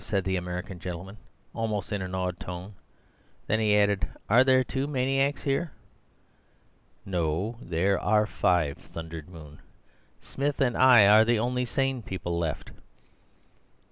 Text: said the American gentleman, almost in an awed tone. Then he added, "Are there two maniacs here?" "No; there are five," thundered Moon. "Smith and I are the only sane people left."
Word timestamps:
said 0.03 0.23
the 0.23 0.35
American 0.35 0.79
gentleman, 0.79 1.15
almost 1.53 1.91
in 1.91 2.01
an 2.01 2.15
awed 2.15 2.39
tone. 2.39 2.73
Then 3.45 3.59
he 3.59 3.77
added, 3.77 4.07
"Are 4.27 4.43
there 4.43 4.63
two 4.63 4.87
maniacs 4.87 5.43
here?" 5.43 5.73
"No; 7.05 7.59
there 7.61 7.99
are 7.99 8.25
five," 8.25 8.79
thundered 8.79 9.29
Moon. 9.29 9.59
"Smith 10.19 10.59
and 10.59 10.75
I 10.75 11.05
are 11.05 11.23
the 11.23 11.37
only 11.37 11.65
sane 11.65 12.01
people 12.01 12.39
left." 12.39 12.71